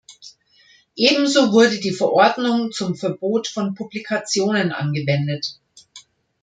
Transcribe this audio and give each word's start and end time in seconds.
Ebenso 0.95 1.51
wurde 1.51 1.79
die 1.79 1.91
Verordnung 1.93 2.71
zum 2.71 2.95
Verbot 2.95 3.47
von 3.47 3.75
Publikationen 3.75 4.71
angewendet. 4.71 5.59